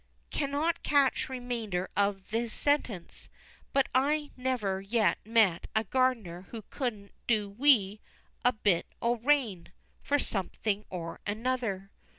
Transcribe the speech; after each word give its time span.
Cannot 0.31 0.81
catch 0.81 1.29
remainder 1.29 1.87
of 1.95 2.31
his 2.31 2.51
sentence; 2.51 3.29
but 3.71 3.87
I 3.93 4.31
never 4.35 4.81
yet 4.81 5.19
met 5.23 5.67
a 5.75 5.83
gardener 5.83 6.47
who 6.49 6.63
couldn't 6.71 7.11
"do 7.27 7.47
wi' 7.49 7.99
a 8.43 8.51
bit 8.51 8.87
o' 8.99 9.17
rain" 9.17 9.71
for 10.01 10.17
something 10.17 10.85
or 10.89 11.19
other. 11.27 11.91